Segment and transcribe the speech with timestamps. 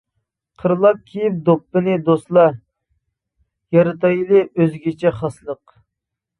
[0.61, 2.57] قىرلاپ كىيىپ دوپپىنى دوستلار،
[3.79, 5.81] يارىتايلى ئۆزگىچە خاسلىق.